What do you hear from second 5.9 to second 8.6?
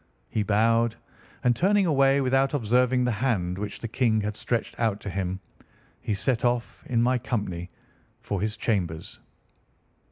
he set off in my company for his